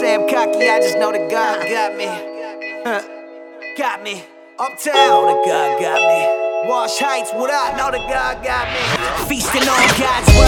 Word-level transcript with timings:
say 0.00 0.14
I'm 0.14 0.28
cocky, 0.28 0.68
I 0.68 0.78
just 0.80 0.98
know 0.98 1.10
that 1.10 1.30
God 1.30 1.64
got 1.72 1.96
me. 1.96 2.04
got 3.78 4.02
me. 4.02 4.22
Uptown, 4.58 4.92
know 4.92 5.24
that 5.26 5.40
God 5.46 5.80
got 5.80 6.00
me. 6.04 6.68
Wash 6.68 6.98
Heights, 6.98 7.32
what 7.32 7.50
I 7.50 7.76
Know 7.78 7.90
that 7.90 8.04
God 8.08 8.44
got 8.44 8.66
me. 8.68 8.82
Feasting 9.28 9.64
on 9.64 9.80
God's 9.96 10.28
word, 10.36 10.45